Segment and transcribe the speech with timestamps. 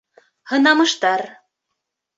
[0.53, 1.27] ҺЫНАМЫШТАР